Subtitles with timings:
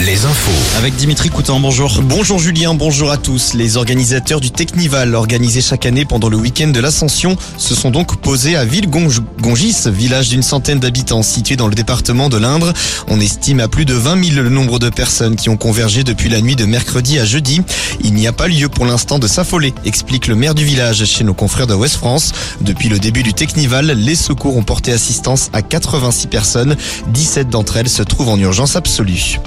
[0.00, 0.78] les infos.
[0.78, 2.00] Avec Dimitri Coutan, bonjour.
[2.02, 3.54] Bonjour Julien, bonjour à tous.
[3.54, 8.20] Les organisateurs du Technival, organisé chaque année pendant le week-end de l'Ascension, se sont donc
[8.20, 12.72] posés à Ville-Gongis, village d'une centaine d'habitants situé dans le département de l'Indre.
[13.08, 16.28] On estime à plus de 20 000 le nombre de personnes qui ont convergé depuis
[16.28, 17.60] la nuit de mercredi à jeudi.
[18.00, 21.24] Il n'y a pas lieu pour l'instant de s'affoler, explique le maire du village chez
[21.24, 22.32] nos confrères de West France.
[22.60, 26.76] Depuis le début du Technival, les secours ont porté assistance à 86 personnes.
[27.08, 29.38] 17 d'entre elles se trouvent en urgence absolue.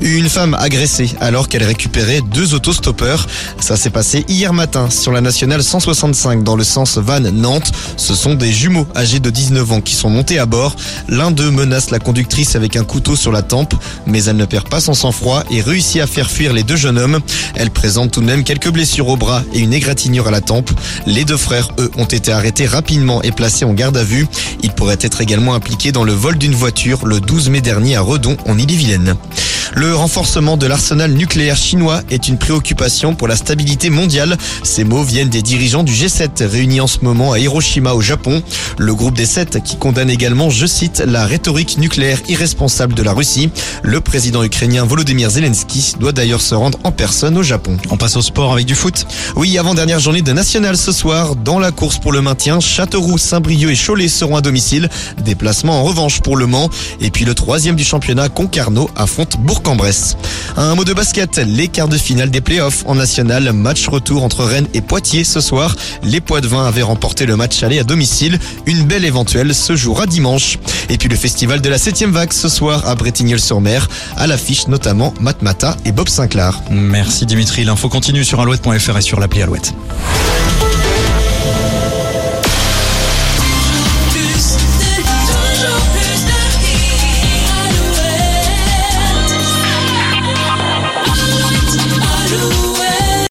[0.00, 3.26] Une femme agressée alors qu'elle récupérait deux autostoppeurs.
[3.60, 7.72] Ça s'est passé hier matin sur la nationale 165 dans le sens Vannes-Nantes.
[7.96, 10.76] Ce sont des jumeaux âgés de 19 ans qui sont montés à bord.
[11.08, 13.74] L'un d'eux menace la conductrice avec un couteau sur la tempe,
[14.06, 16.98] mais elle ne perd pas son sang-froid et réussit à faire fuir les deux jeunes
[16.98, 17.20] hommes.
[17.54, 20.70] Elle présente tout de même quelques blessures au bras et une égratignure à la tempe.
[21.06, 24.26] Les deux frères, eux, ont été arrêtés rapidement et placés en garde à vue.
[24.62, 28.00] Ils pourraient être également impliqués dans le vol d'une voiture le 12 mai dernier à
[28.00, 29.16] Redon en Ille-et-Vilaine.
[29.78, 34.36] Le renforcement de l'arsenal nucléaire chinois est une préoccupation pour la stabilité mondiale.
[34.64, 38.42] Ces mots viennent des dirigeants du G7 réunis en ce moment à Hiroshima au Japon.
[38.76, 43.12] Le groupe des sept qui condamne également, je cite, la rhétorique nucléaire irresponsable de la
[43.12, 43.50] Russie.
[43.84, 47.76] Le président ukrainien Volodymyr Zelensky doit d'ailleurs se rendre en personne au Japon.
[47.92, 49.06] On passe au sport avec du foot.
[49.36, 53.70] Oui, avant-dernière journée de National ce soir, dans la course pour le maintien, Châteauroux, Saint-Brieuc
[53.70, 54.88] et Cholet seront à domicile.
[55.24, 56.68] Déplacement en revanche pour Le Mans.
[57.00, 60.16] Et puis le troisième du championnat, Concarneau, affronte Bourg-en-Bresse.
[60.56, 64.44] Un mot de basket, les quarts de finale des playoffs en national, match retour entre
[64.44, 65.76] Rennes et Poitiers ce soir.
[66.02, 68.38] Les Poids-de-Vin avaient remporté le match aller à domicile.
[68.64, 70.58] Une belle éventuelle se jouera dimanche.
[70.88, 73.88] Et puis le festival de la 7 vague ce soir à Bretignolles-sur-Mer.
[74.16, 76.62] À l'affiche notamment Matmata et Bob Sinclair.
[76.70, 77.64] Merci Dimitri.
[77.64, 79.74] L'info continue sur alouette.fr et sur l'appli Alouette.